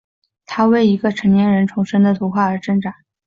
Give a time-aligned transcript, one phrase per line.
[0.47, 2.91] 他为一个成年人重生的图画而挣扎。